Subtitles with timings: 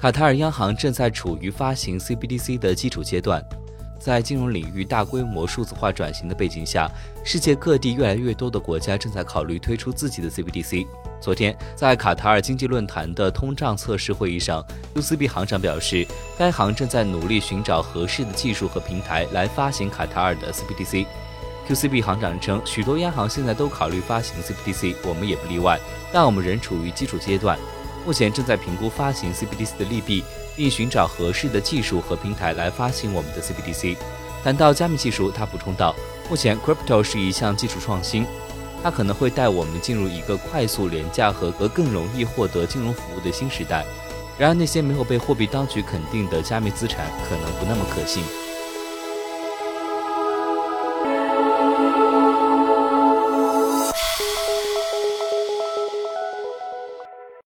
[0.00, 3.44] 卡塔尔央行正在处于发行 CBDC 的基础阶段。
[3.98, 6.90] 在金融领域大规模数字化转型的背景下，
[7.22, 10.86] 世界各地越来越多的国家正在考虑推出自己的 CBDC。
[11.20, 16.06] 昨天，在卡塔尔经济论坛的通胀测试会议上，UCB 行长表示，
[16.38, 21.04] 该行正在努力寻找合适的技术和平台来发行卡塔尔的 CBDC。
[21.68, 25.78] QCB 行长称，许多央行现在都考虑发行 CBDC，我们也不例外，
[26.10, 27.58] 但我们仍处于基础阶段。
[28.04, 30.24] 目前正在评估发行 CBDC 的利弊，
[30.56, 33.96] 并寻找合适的技术和平台来发行我们的 CBDC。
[34.42, 35.94] 谈到加密技术，他补充道
[36.30, 38.26] ：“目前 Crypto 是一项技术创新，
[38.82, 43.84] 它可能会带我们进入一个快速、廉价和和更容易获得金融服务的新时代。
[44.38, 48.24] 然而，那些没有被货币当局肯定的加密资产可能不那么可信。”